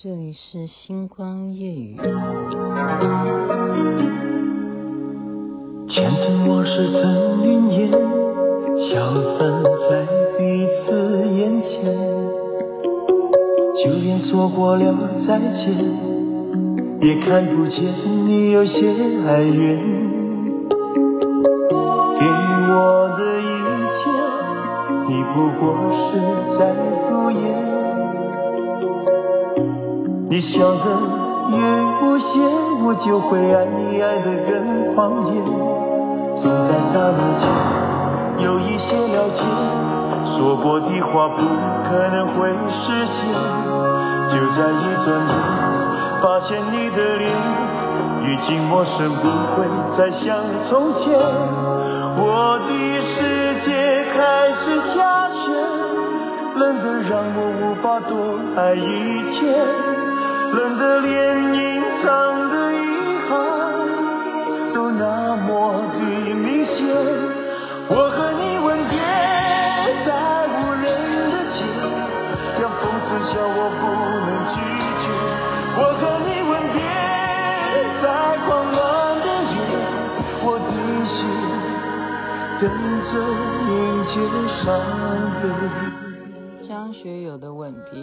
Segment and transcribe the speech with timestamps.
[0.00, 1.96] 这里是星光夜雨。
[5.88, 10.06] 前尘往事成云烟，消散在
[10.38, 11.68] 彼此眼前。
[13.82, 14.94] 就连说过了
[15.26, 15.74] 再见，
[17.00, 17.82] 也看不见
[18.24, 18.92] 你有些
[19.26, 19.80] 哀怨。
[22.20, 22.24] 给
[22.70, 22.72] 我
[23.18, 23.50] 的一
[23.98, 24.00] 切，
[25.08, 26.06] 你不过是
[26.56, 26.72] 在
[27.08, 27.42] 敷衍。
[30.30, 30.84] 你笑得
[31.48, 32.38] 越无邪，
[32.84, 35.40] 我就会爱你爱得更狂野。
[36.42, 37.48] 总在刹那间
[38.44, 39.40] 有一些了解，
[40.36, 41.40] 说过的话不
[41.88, 43.16] 可能会实现。
[44.28, 45.32] 就在一转眼，
[46.20, 47.32] 发现你的脸
[48.28, 49.24] 已经陌生，不
[49.56, 49.64] 会
[49.96, 51.16] 再像从前。
[52.20, 52.70] 我的
[53.16, 54.98] 世界开始下
[55.32, 55.40] 雪，
[56.54, 58.12] 冷得让我无法多
[58.60, 58.84] 爱一
[59.40, 59.96] 天。
[60.52, 61.10] 冷得连
[61.54, 61.58] 隐
[62.02, 62.06] 藏
[62.50, 62.76] 的遗
[63.28, 63.30] 憾
[64.74, 65.48] 都那么
[65.92, 65.98] 的
[66.34, 66.76] 明显。
[67.90, 68.96] 我和你吻别
[70.04, 70.08] 在
[70.48, 70.50] 无
[70.82, 70.86] 人
[71.30, 71.58] 的街，
[72.60, 73.82] 让风吹笑我不
[74.26, 74.56] 能拒
[75.04, 75.06] 绝。
[75.76, 76.76] 我和你吻别
[78.02, 78.04] 在
[78.46, 78.76] 狂乱
[79.20, 79.56] 的夜，
[80.44, 80.68] 我的
[81.14, 81.16] 心
[82.60, 82.62] 等
[83.08, 83.12] 着
[83.68, 83.72] 迎
[84.08, 84.14] 接
[84.64, 84.66] 伤
[85.42, 85.44] 悲。
[86.66, 87.96] 张学友的吻别。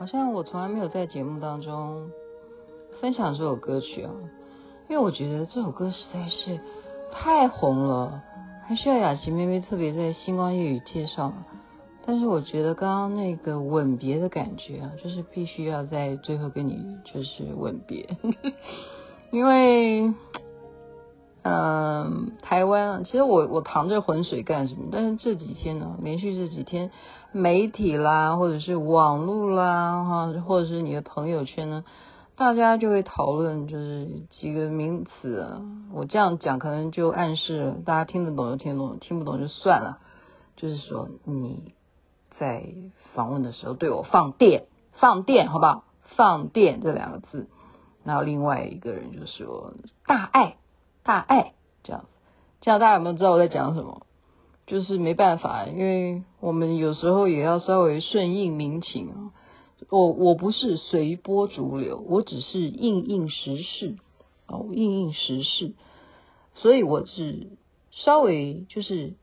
[0.00, 2.10] 好像我从来没有在节目当中
[3.02, 4.10] 分享这首歌曲啊，
[4.88, 6.58] 因为我觉得这首歌实在是
[7.12, 8.22] 太红了，
[8.64, 11.34] 还需要雅琪妹妹特别在星光夜语介绍。
[12.06, 18.08] 但是我觉得刚刚那个吻别的感觉啊，就是必须要在最后跟你就是吻别，
[19.30, 20.14] 因为
[21.42, 24.88] 嗯、台湾啊，其实我我淌着浑水干什么？
[24.92, 26.90] 但是这几天呢，连续这几天。
[27.32, 31.84] 媒体啦，或者是网络啦，哈，或者是你的朋友圈呢，
[32.34, 35.46] 大家就会讨论，就是几个名词。
[35.94, 39.98] 我这样讲，可能就暗示大家听得懂就听得懂，听不懂就算了。
[40.56, 41.72] 就是说你
[42.36, 42.66] 在
[43.14, 45.84] 访问的时候对我放电，放电，好不好？
[46.16, 47.48] 放电这两个字。
[48.02, 50.56] 然后另外一个人就说大爱，
[51.02, 52.08] 大爱这样子，
[52.60, 54.06] 这样大家有没有知道我在讲什么？
[54.66, 59.32] 就是没办法，因为我们有时候也要稍微顺应民情。
[59.88, 63.96] 我我不是随波逐流，我只是应应时事
[64.46, 65.72] 哦，应应时事。
[66.54, 67.48] 所以我是
[67.90, 69.14] 稍微就是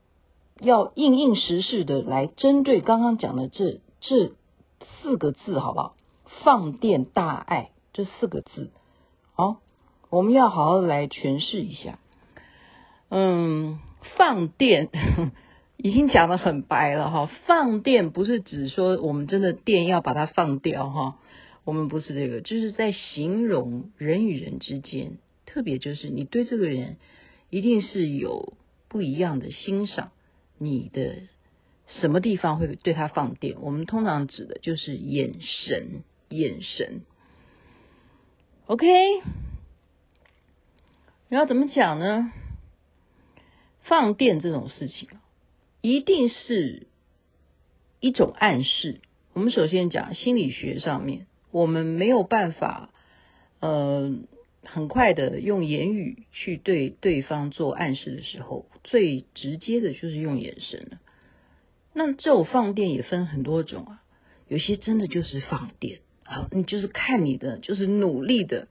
[0.59, 4.33] 要应应时事的来针对刚刚讲的这这
[5.01, 5.95] 四个字，好不好？
[6.43, 8.71] 放电大爱这四个字，
[9.33, 9.57] 好，
[10.09, 11.99] 我们要好好来诠释一下。
[13.09, 13.79] 嗯。
[14.15, 14.89] 放电
[15.75, 21.19] 已经讲得很白了哈，放电不是指说我们真的电要把它放掉哈，
[21.65, 26.95] 我们不是这个，就是在形容人与人之间，特别就是你对这个人
[27.49, 28.53] 一定是有
[28.87, 30.11] 不一样的欣赏，
[30.57, 31.23] 你的
[31.87, 33.57] 什么地方会对他放电？
[33.61, 37.01] 我们通常指的就是眼神，眼神。
[38.67, 38.87] OK，
[41.29, 42.31] 你要怎么讲呢？
[43.81, 45.09] 放电这种事情，
[45.81, 46.87] 一定是
[47.99, 49.01] 一种暗示。
[49.33, 52.91] 我们首先讲心理学上面，我们没有办法，
[53.59, 54.17] 呃，
[54.63, 60.99] 很快的用言语去对对方做暗示的时候，最直接的就是用眼神了。
[61.93, 64.01] 那这种放电也分很多种啊，
[64.47, 68.69] 有些真的就是放电啊，你就是看你的，就是努力的。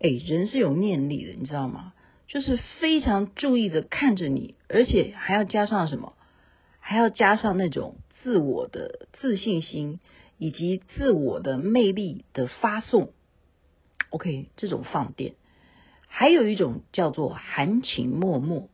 [0.00, 1.92] 哎，人是有念力的，你知道吗？
[2.28, 6.12] 就是非常注意的看着你，而且还要加上什么？
[6.78, 9.98] 还要加上那种自我的自信心
[10.36, 13.12] 以及自我的魅力的发送。
[14.10, 15.34] OK，这种放电，
[16.06, 18.68] 还有一种叫做含情脉脉，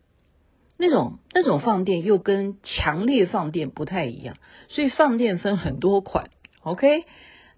[0.77, 4.37] 那种那种放电又跟强烈放电不太一样，
[4.69, 6.31] 所以放电分很多款。
[6.63, 7.05] OK，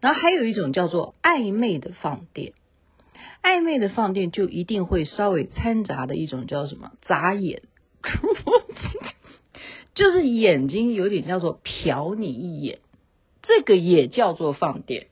[0.00, 2.52] 然后还有一种叫做暧昧的放电。
[3.42, 6.92] 暧昧的放电就一定会稍微掺杂的一种叫什么？
[7.02, 7.62] 眨眼，
[9.94, 12.78] 就是眼睛有点叫做瞟你一眼，
[13.42, 15.06] 这个也叫做放电。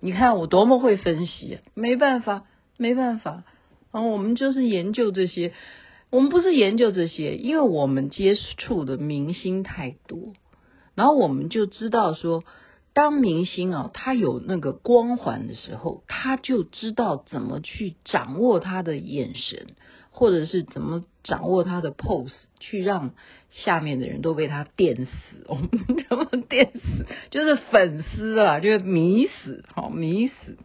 [0.00, 1.58] 你看我多么会分析！
[1.74, 2.44] 没办法，
[2.76, 3.44] 没办法，
[3.92, 5.52] 然后我们就是研究这些，
[6.10, 10.34] 我们不是研究这些，因为我们接触的明星太多，
[10.94, 12.44] 然后我们就知道说。
[12.98, 19.68] 当明星啊，他有那个光环的时候，他就知道怎么去掌握他的眼神，
[20.10, 23.14] 或者是怎么掌握他的 pose，去让
[23.50, 25.44] 下面的人都被他电死。
[25.46, 25.68] 我们
[26.08, 27.06] 怎么电死？
[27.30, 30.58] 就是粉丝啊，就是迷死，好迷死。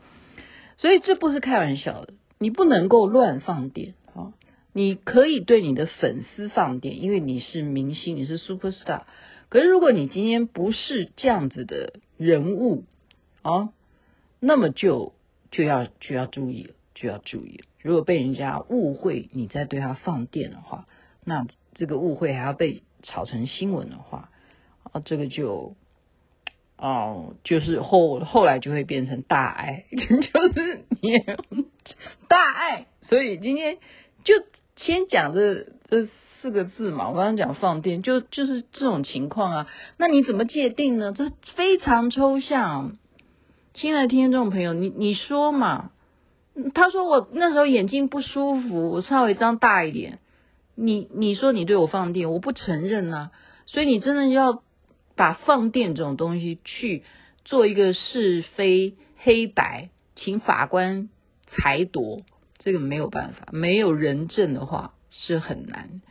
[0.78, 4.34] 所以这不是开玩笑的，你不能够乱放电啊！
[4.74, 9.04] 你可以对你的粉丝放电，因为你是明星，你是 super star。
[9.50, 11.94] 可是如果你今天不是这样子的
[12.24, 12.86] 人物
[13.42, 13.74] 啊，
[14.40, 15.14] 那么就
[15.52, 17.66] 就要就要注意了，就要注意了。
[17.82, 20.88] 如果被人家误会你在对他放电的话，
[21.24, 24.30] 那这个误会还要被炒成新闻的话，
[24.92, 25.76] 啊，这个就。
[26.76, 31.18] 哦，就是后后来就会变成大爱， 就是你
[32.28, 32.88] 大爱。
[33.04, 33.78] 所以今天
[34.26, 34.34] 就
[34.76, 36.10] 先讲这这
[36.44, 37.08] 四个字嘛。
[37.08, 39.68] 我刚刚讲放电，就就是这种情况啊。
[39.98, 41.14] 那你怎么界定呢？
[41.16, 42.98] 这非常抽象。
[43.74, 45.92] 亲爱的听众朋友，你你说嘛？
[46.74, 50.20] 他说我那时候眼睛不舒服，我稍微张大一点。
[50.76, 53.32] 你你说你对我放电，我不承认啊。
[53.66, 54.62] 所以你真的要。
[55.16, 57.04] 把放电这种东西去
[57.46, 61.08] 做一个是非黑白，请法官
[61.46, 62.24] 裁夺，
[62.58, 66.02] 这个没有办法，没有人证的话是很难。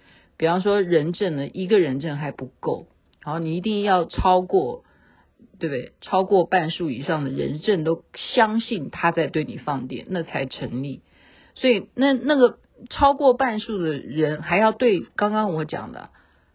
[0.42, 2.88] 比方说人证呢，一个人证还不够，
[3.22, 4.82] 好，你一定要超过，
[5.60, 5.92] 对不对？
[6.00, 8.02] 超过半数以上的人证都
[8.34, 11.02] 相信他在对你放电，那才成立。
[11.54, 12.58] 所以那那个
[12.90, 16.10] 超过半数的人还要对刚刚我讲的。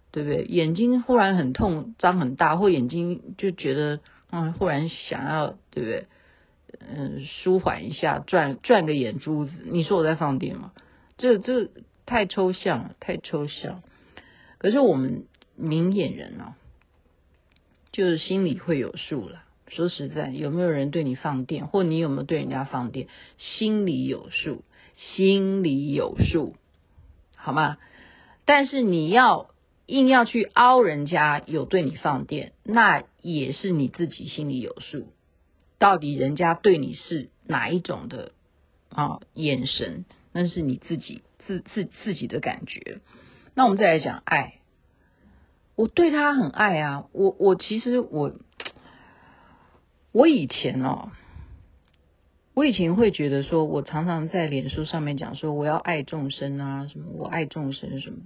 [0.09, 0.45] 对不对？
[0.45, 3.99] 眼睛忽然很痛，张很大，或眼睛就觉得，
[4.31, 6.07] 嗯，忽然想要，对不对？
[6.79, 9.51] 嗯，舒缓一下，转转个眼珠子。
[9.65, 10.71] 你说我在放电吗？
[11.17, 11.69] 这这
[12.07, 13.83] 太抽象了，太抽象。
[14.57, 15.25] 可是我们
[15.55, 16.55] 明眼人啊，
[17.91, 19.43] 就是心里会有数了。
[19.67, 23.07] 说实在，有没有人对你放电，或你有没有对人家放电，
[23.37, 24.63] 心里有数，
[24.95, 26.55] 心里有数，
[27.35, 27.77] 好吗？
[28.45, 29.51] 但是你要。
[29.89, 35.07] 硬要去凹人家有对你放电，那也是你自己心里有数。
[35.79, 38.33] 到底人家对你是哪一种的
[38.89, 40.03] 啊眼神，
[40.33, 42.99] 那是你自己自自自己的感觉。
[43.55, 44.59] 那我们再来讲爱，
[45.75, 47.05] 我对他很爱啊。
[47.13, 48.33] 我我其实我
[50.11, 51.11] 我以前哦，
[52.53, 58.17] 我以前会觉得说，我常常在脸书上面讲说，我要爱众生啊，什么我爱众生什么。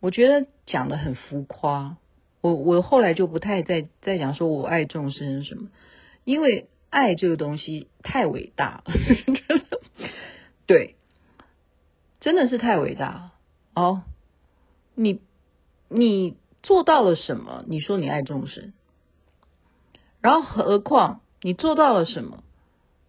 [0.00, 1.96] 我觉得讲的很浮夸，
[2.42, 5.70] 我我后来就不太再再讲说我爱众生什么，
[6.24, 8.94] 因为爱这个东西太伟大了，
[10.66, 10.96] 对，
[12.24, 13.32] 真的是太伟大了
[13.74, 14.02] 哦。
[14.94, 15.20] 你
[15.90, 17.62] 你做到了什么？
[17.68, 18.72] 你说你爱众生，
[20.22, 22.42] 然后何况你做到了什么？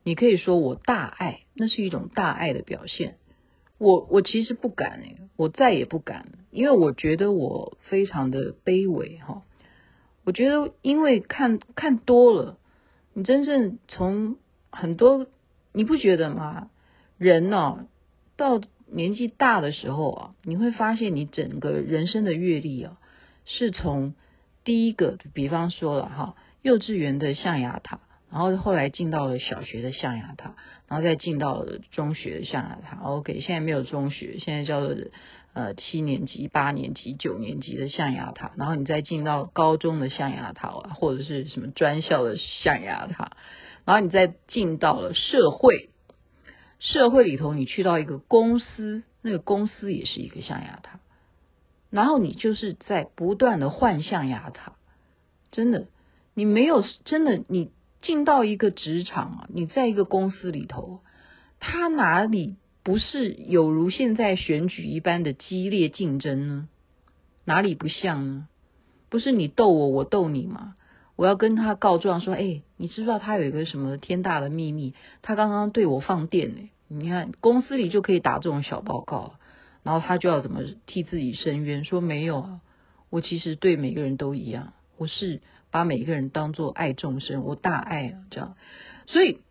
[0.03, 3.15] 你可以说我大爱，那是一种大爱的表现。
[3.77, 9.43] 我我其实不敢哎，我再也不敢了，因为我觉得我非常的卑微哈。
[10.25, 12.57] 我觉得因为看看多了，
[13.13, 14.35] 你真正从
[14.71, 15.25] 很多
[15.71, 16.69] 你不觉得吗？
[17.17, 17.87] 人呢，
[18.35, 18.59] 到
[18.91, 22.97] 年纪大的时候啊，你会发现你整个人生的阅历啊，
[23.45, 24.13] 是从
[24.63, 27.99] 第一个，比方说了哈，幼稚园的象牙塔。
[28.31, 30.55] 然后后来进到了小学的象牙塔，
[30.89, 32.97] 然后再进到了中学的象牙塔。
[33.01, 34.93] OK，现在没有中学，现在叫做
[35.53, 38.51] 呃七年级、八年级、九年级的象牙塔。
[38.57, 43.31] 然后你再进到高中的象牙塔啊，或者是什么专校的象牙塔。
[43.85, 45.91] 然后你再进到了社会，
[46.79, 50.99] 社会里头你去到一个公司，那个公司也是一个象牙塔。
[51.89, 54.73] 然后你就是在不断的换象牙塔，
[55.51, 55.87] 真的，
[56.33, 57.71] 你没有真的你。
[58.01, 60.99] 进到一个职场啊，你在一个公司里头，
[61.59, 66.69] 他哪里不是有如现在选举一般的激烈竞争呢？
[67.45, 68.47] 哪里不像呢？
[69.09, 70.75] 不是你斗我，我斗你吗？
[71.15, 74.93] 我要跟他告状说，哎，你知不知道他有一个什么天大的秘密？
[75.21, 76.69] 他刚刚对我放电呢。
[76.87, 79.35] 你看公司里就可以打这种小报告，
[79.83, 81.83] 然后他就要怎么替自己申冤？
[81.85, 82.61] 说没有啊，
[83.09, 85.41] 我其实对每个人都一样，我是。
[85.71, 88.55] 把每一个人当做爱众生，我大爱啊，这样，
[89.07, 89.41] 所以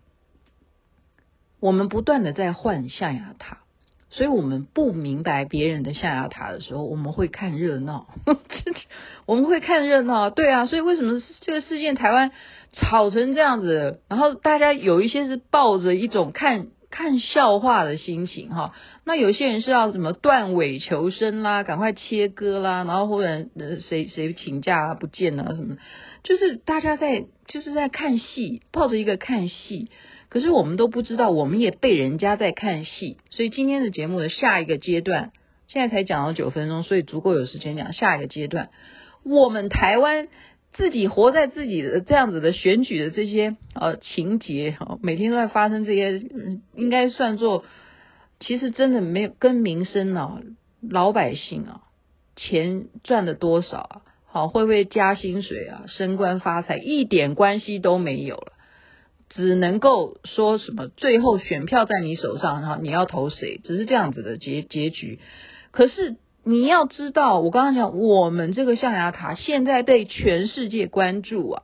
[1.61, 3.59] 我们不断的在换象牙塔，
[4.14, 8.06] 所以我们不明白别人的象牙塔的时候，我们会看热闹，
[9.26, 12.30] 我们会看热闹，对啊，所以为什么这个事件台湾
[12.73, 16.68] 吵成这样子，然后大家有一些是抱着一种看。
[16.90, 18.73] 看笑话的心情哈，
[19.04, 25.76] 那有些人是要什么断尾求生啦，赶快切割啦，然后或者呃谁谁请假不见啊什么，
[26.23, 29.90] 就是大家在就是在看戏，抱着一个看戏，
[30.35, 35.31] 可是我们都不知道，我们也被人家在看戏，所以今天的节目的下一个阶段，
[35.69, 38.71] 现在才讲了九分钟，所以足够有时间讲下一个阶段，
[39.23, 40.26] 我们台湾
[40.73, 46.21] 自己活在自己的这样子的选举的这些呃情节，每天都在发生这些，
[46.75, 47.64] 应该算作
[48.41, 50.41] 其实真的没有跟民生啊，
[50.81, 51.83] 老百姓啊，
[52.35, 58.53] 钱赚了多少啊，好会不会加薪水啊，升官发财一点关系都没有了，
[59.35, 65.21] 只能够说什么最后选票在你手上，然后你要投谁，只是这样子的结结局，
[65.71, 66.17] 可是。
[66.47, 71.62] 你要知道，我刚刚讲，我们这个象牙塔现在被全世界关注啊，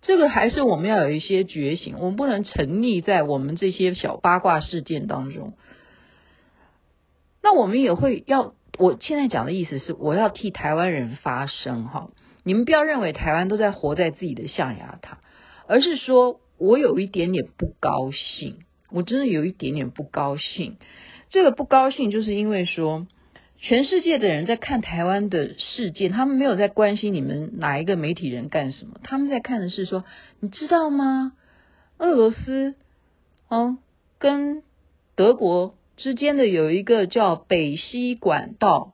[0.00, 5.54] 这个还是我们要有一些觉醒，我们不能沉溺在我们这些小八卦事件当中。
[7.42, 12.10] 那我们也会要，我现在讲的意思是，我要替台湾人发声哈，
[12.44, 15.18] 你们不要认为台湾都在活在自己的象牙塔，
[15.66, 18.56] 而是说我有一点点不高兴，
[18.90, 20.76] 我真的有一点点不高兴。
[21.30, 23.06] 这个不高兴就是因为说。
[23.58, 30.04] 全世界的人在看台湾的事件，他们没有在关心你们哪一个媒体人干什么，他们在看的是说，
[30.40, 31.32] 你知道吗？
[31.96, 32.74] 俄罗斯，
[33.48, 33.78] 哦，
[34.18, 34.62] 跟
[35.16, 38.92] 德国之间的有一个叫北溪管道，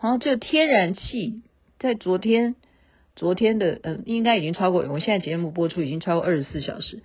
[0.00, 1.42] 然后，这个天然气
[1.80, 2.54] 在昨天，
[3.16, 7.02] 昨天的嗯，应该已经超过，我现在节目播出已经超过二十四小时，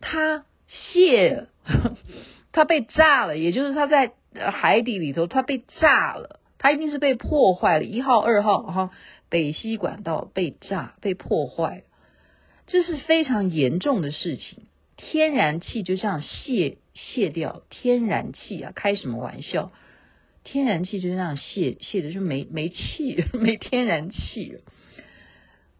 [0.00, 1.46] 它泄，
[2.52, 4.12] 它被炸了，也就是它在
[4.52, 6.40] 海底里头，它被炸了。
[6.62, 8.90] 它一定是被破坏了，一号、二号哈，
[9.30, 11.84] 北溪管道被炸、被破坏，
[12.66, 14.64] 这是非常严重的事情。
[14.98, 19.72] 天然气就这样泄泄掉，天然气啊，开什么玩笑？
[20.44, 24.58] 天然气就这样泄泄的就没没气， 没天然气。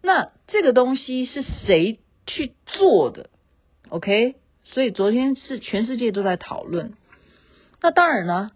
[0.03, 3.31] 那这个东西是谁去做的
[3.89, 6.95] ？OK，所以昨天是全世界都在讨论。
[7.83, 8.51] 那当然呢，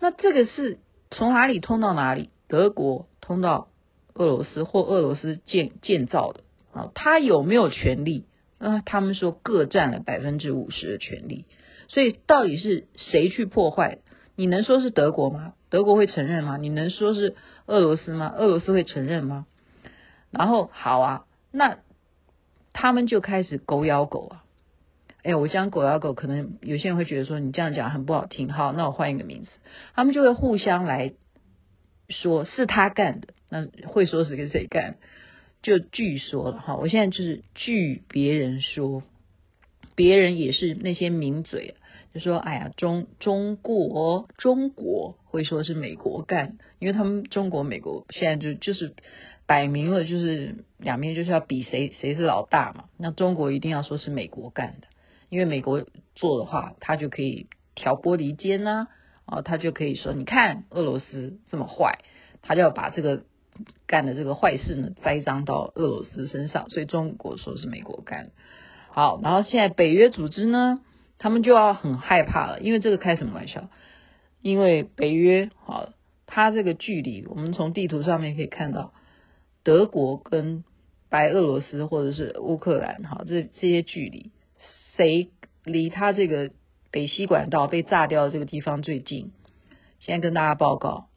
[0.00, 0.78] 那这个是。
[1.10, 2.28] 从哪里通到哪里？
[2.48, 3.68] 德国通到
[4.12, 6.92] 俄罗斯或俄罗斯建建造的啊？
[6.94, 8.26] 他有没有权利？
[8.58, 11.46] 啊，他们说各占了百分之五十的权利。
[11.88, 14.00] 所以到底是谁去破坏？
[14.36, 15.54] 你能说是德国吗？
[15.70, 16.58] 德国会承认吗？
[16.58, 17.34] 你能说是
[17.64, 18.30] 俄罗斯吗？
[18.36, 19.46] 俄罗斯会承认吗？
[20.30, 21.78] 然后好啊，那
[22.72, 24.44] 他们就开始狗咬狗啊。
[25.22, 28.50] 哎，我讲狗咬狗，可能有些人会觉得说你这样讲很不好听。
[28.52, 29.50] 好，那我换一个名字，
[29.94, 31.12] 他们就会互相来
[32.08, 34.96] 说是他干的，那会说是跟谁干？
[35.60, 39.02] 就据说了哈，我现在就是据别人说，
[39.96, 41.74] 别人也是那些名嘴，
[42.14, 48.94] 就说哎呀，中中国中国会说是美国干，因为他们中国美国现在就就是
[49.48, 54.88] 摆明了就是两边就是要比谁谁是老大嘛，那中国一定要说是美国干的。
[55.30, 58.88] 因为美国做的话，他就可以挑拨离间呐，
[59.24, 61.98] 啊，他就可以说，你看俄罗斯这么坏，
[62.42, 63.24] 他就要把这个
[63.86, 68.30] 干的这个坏事呢栽赃到俄罗斯身上，所以中国说是美国干。
[68.90, 70.80] 好，然后现在北约组织呢，
[71.18, 73.70] 他们就要很害怕了，因为这个开什么玩笑？
[74.42, 75.88] 因为北约，好，
[76.26, 78.92] 它这个距离，我们从地图上面可以看到，
[79.62, 80.64] 德国跟
[81.08, 84.30] 白俄罗斯或者是乌克兰，哈，这这些距离。
[84.96, 85.30] 谁
[85.64, 86.50] 离他这个
[86.90, 89.32] 北溪管道被炸掉的这个地方最近？
[90.00, 91.08] 现在跟大家报告，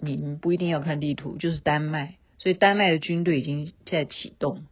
[0.00, 2.16] 你们不一定要看地图，就是丹麦。
[2.38, 4.64] 所以丹麦的军队已经在启动。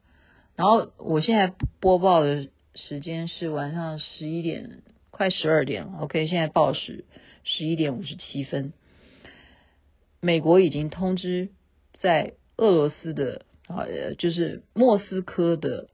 [0.56, 5.98] 然后我现在播报的时间是晚上十一点，快十二点了。
[6.00, 7.04] OK，现在报时
[7.44, 8.72] 十一点五十七分。
[10.20, 11.50] 美国已经通知
[12.00, 13.86] 在俄罗斯的啊，
[14.18, 15.88] 就是莫斯科的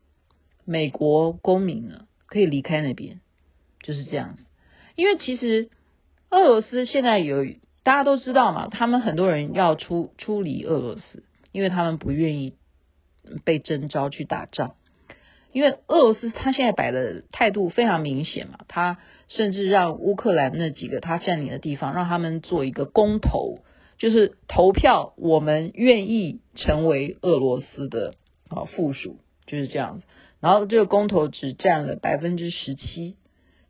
[0.65, 2.07] 美国公民呢。
[2.27, 3.21] 可以离开那边，
[3.81, 4.43] 就是这样子。
[4.97, 5.69] 因为其实
[6.31, 7.45] 俄罗斯现在有
[7.85, 12.55] 大家都知道嘛，他们很多人要出出离俄罗斯，因为他们不愿意
[13.45, 14.75] 被征召去打仗。
[15.53, 23.59] 因为俄罗斯他现在摆的态度非常明显嘛，他甚至让乌克兰那几个他占领的地方，让他们做一个公投，
[24.05, 28.13] 就是投票，我们愿意成为俄罗斯的
[28.51, 30.05] 啊附属，就是这样子。
[30.41, 33.17] 然后这个公投只占了百分之十七，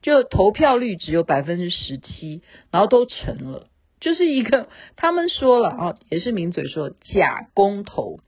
[0.03, 3.69] 就投票率只有百分之十七，然后都成了，
[4.00, 8.19] 就是一个他们说了啊，也是名嘴说假公投。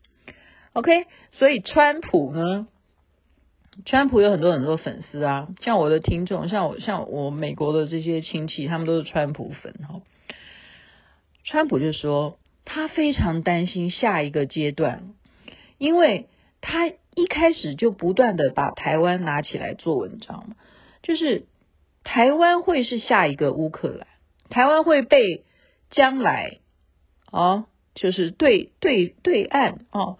[0.74, 2.68] OK，所以川普呢，
[3.84, 10.02] 川普有很多很多粉丝啊，像我的听众，像我像我美国的这些亲戚，他们都是川普粉哈。
[11.46, 15.14] 川普就说他非常担心下一个阶段，
[15.78, 16.28] 因为
[16.60, 16.92] 他。
[17.18, 20.54] 一开始就不断的把台湾拿起来做文章，
[21.02, 21.46] 就是
[22.04, 24.06] 台湾会是下一个乌克兰，
[24.50, 25.46] 台湾会被
[25.90, 26.58] 将来
[27.32, 30.18] 哦，就是对对对岸哦，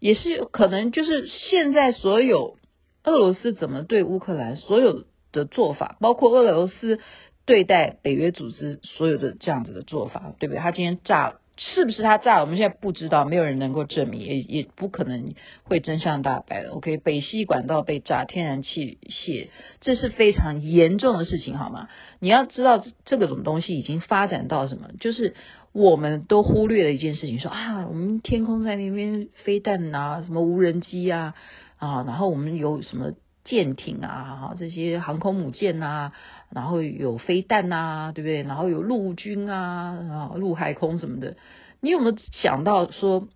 [0.00, 2.56] 也是可能就是现在所有
[3.04, 6.98] 俄罗斯怎么对乌克兰所有的做法，包括俄罗斯
[7.48, 10.60] 对待北约组织所有的这样子的做法，对不对？
[10.60, 11.40] 他今天炸了。
[11.60, 12.42] 是不是他炸了？
[12.42, 16.70] 我们现在不知道，没有人能够证明，也也不可能会真相大白了。
[16.70, 19.48] OK，北溪管道被炸，天然气泄，
[19.80, 21.88] 这是非常严重的事情，好吗？
[22.20, 24.90] 你要知道，这个种东西已经发展到什么？
[25.00, 25.34] 就是
[25.72, 31.34] 我们都忽略了一件事情，说啊，我们天空在那边飞弹啊，什么无人机啊，
[31.78, 33.14] 啊，然后我们有什么？
[33.48, 36.12] 舰艇啊，这些航空母舰啊，
[36.50, 38.42] 然后有飞弹啊，对不对？
[38.42, 41.38] 然后有陆军啊，啊，陆海空什么的。
[41.80, 43.26] 你有没有想到说，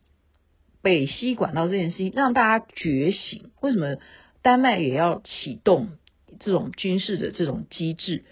[0.82, 3.52] 北溪管道这件事情让大家觉醒？
[3.62, 3.96] 为什么
[4.42, 5.88] 丹麦也要启动
[6.40, 8.24] 这种军事的这种机制？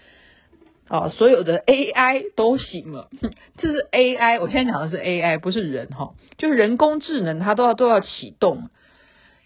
[0.87, 3.09] 啊，所有的 AI 都醒了，
[3.57, 4.39] 这是 AI。
[4.39, 8.69] 我现在讲的是 AI，不是人哈，就是人工智能，它都要都要启动，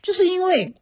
[0.01, 0.73] 就是因为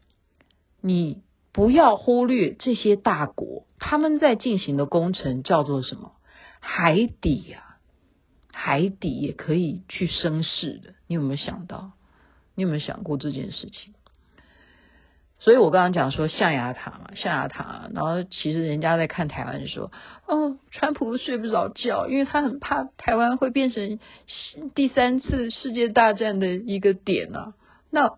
[0.82, 1.22] 你。
[1.54, 6.14] 不要忽略这些大国，他们在进行的工程叫做什么？
[6.60, 7.78] 海底呀、啊，
[8.52, 10.96] 海底也可以去生事的。
[11.06, 11.92] 你有没有想到？
[12.56, 13.94] 你有没有想过这件事情？
[15.38, 17.88] 所以我刚刚讲说象牙塔嘛，象牙塔。
[17.94, 19.92] 然后其实人家在看台湾说，
[20.26, 24.00] 哦，川普睡不着觉，因为他很怕台湾会变成
[24.74, 27.54] 第三次世界大战的一个点啊。
[27.92, 28.18] 那。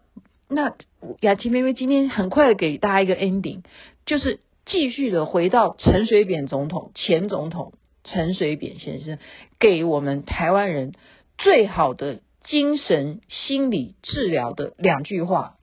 [0.56, 0.74] 那
[1.20, 3.62] 雅琪妹妹今天很快的给大家一个 ending，
[4.06, 7.74] 就是继续的回到陈水扁总统，前总统
[8.06, 9.20] 陈水扁先生
[9.60, 10.94] 给我们台湾人
[11.38, 15.58] 最好的精神心理治疗的两句话，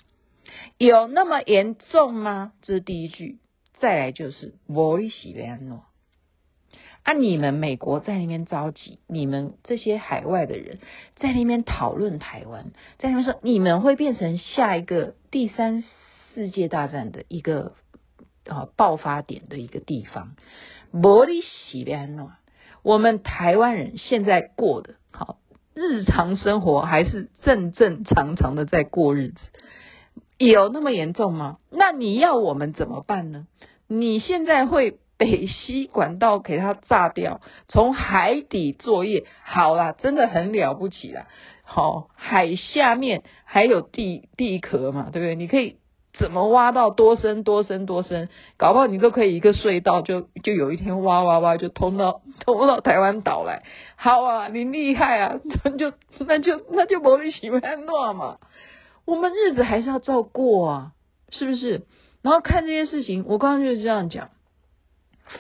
[0.77, 2.53] 有那么严重吗？
[2.61, 3.39] 这是第一句，
[3.79, 5.85] 再来就是我喜欢诺。
[7.05, 7.15] 啊！
[7.15, 10.79] 你们美国在那边着急，你们这些海外的人
[11.17, 15.83] 在那边讨论台湾，在那边说你们会变成下一个第三
[16.33, 17.75] 世界大战的一个
[18.47, 20.37] 啊爆发点的一个地方。
[20.93, 22.31] 摩里西边诺，
[22.83, 25.39] 我们台湾人现在过的好
[25.75, 29.41] 日常生活还是正正常常的在过日子，
[30.39, 31.59] 有那么严重吗？
[31.69, 33.49] 那你要我们怎么办呢？
[33.89, 34.99] 你现在会？
[35.23, 41.29] 北溪管道给它炸掉，从海底作业，好啦，真的很了不起啦。
[41.63, 45.37] 好，海下面还有地地壳嘛，对不对？
[45.37, 45.77] 你可以
[46.19, 48.29] 怎么挖到多深多深多深？
[48.57, 53.63] 搞不好你都可以一个隧道就就有一天挖挖挖就通到 通到台湾岛来。
[53.95, 55.93] 好啊，你厉害啊，那就
[56.27, 58.39] 那就那就莫里喜欢乱嘛。
[59.05, 60.93] 我们日子还是要照过啊，
[61.31, 61.87] 是不是？
[62.23, 64.31] 然后看这些事情，我刚刚就是这样讲。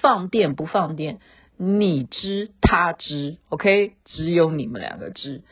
[0.01, 1.19] 放电不放电，
[1.57, 3.93] 你知他知，OK？
[4.05, 5.43] 只有你们两个知。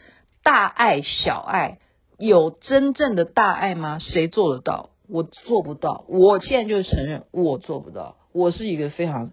[0.43, 1.79] 大爱小爱，
[2.19, 3.99] 有真正的大爱吗？
[3.99, 4.91] 谁做得到？
[5.09, 6.05] 我做不到。
[6.09, 8.17] 我现在就承认，我做不到。
[8.33, 9.33] 我是一个非常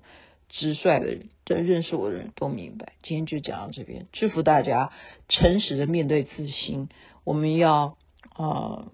[0.50, 2.93] 直率的人，这认识我的人都明白。
[3.04, 4.91] 今天就讲到这边，祝福大家
[5.30, 6.89] 诚实的面对自心。
[7.24, 7.98] 我们要
[8.34, 8.88] 啊、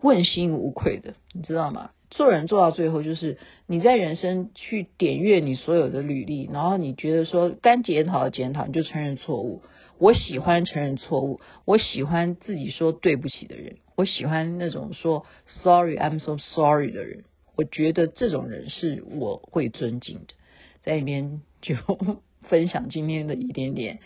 [0.00, 1.90] 问心无愧的，你知道吗？
[2.12, 9.62] 做人做到最后，就是你在人生去点阅你所有的履历，然后你觉得说该检讨的检讨，你就承认错误。
[9.98, 17.24] 我喜欢承认错误，我喜欢自己说对不起的人，我喜欢那种说 sorry I'm so sorry 的人。
[17.56, 20.34] 我觉得这种人是我会尊敬的。
[20.82, 21.76] 在里边就
[22.42, 24.00] 分享今天的一点点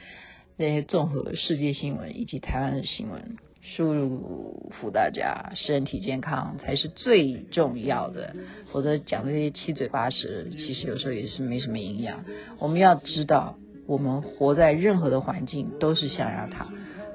[0.56, 3.36] 那些综合世界新闻以及台湾的新闻。
[3.74, 8.34] 祝福大家身体健康才是最重要的，
[8.70, 12.24] 否则讲这些七嘴八舌，其实有时候也是没什么营养。
[12.58, 16.68] 我们要知道，我们活在任何的环境都是象牙塔，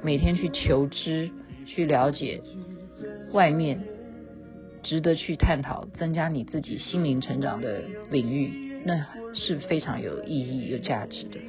[0.04, 1.32] 每天去求知、
[1.66, 2.42] 去了解
[3.32, 3.80] 外面，
[4.84, 11.40] 值得去探讨、增加你自己心灵成长的领域，那是非常有意义、有价值的。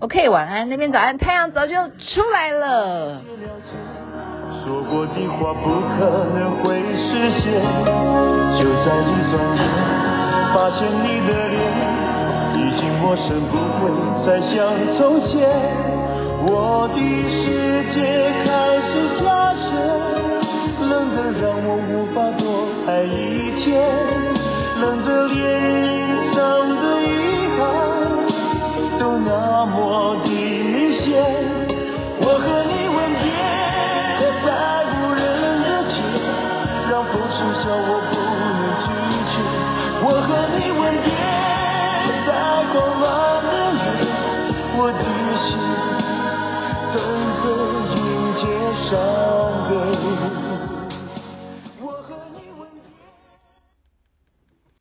[0.00, 3.24] OK，晚安，那边早安，太阳早就出来了。
[4.64, 7.60] 说过的话不可能会实现，
[8.56, 9.60] 就在一转眼，
[10.54, 11.60] 发现你的脸
[12.56, 13.92] 已经陌生，不会
[14.24, 15.34] 再像从前。
[16.46, 16.98] 我的
[17.44, 17.44] 世